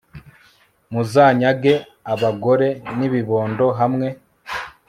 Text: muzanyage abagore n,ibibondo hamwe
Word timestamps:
muzanyage 0.91 1.73
abagore 2.13 2.67
n,ibibondo 2.97 3.65
hamwe 3.79 4.07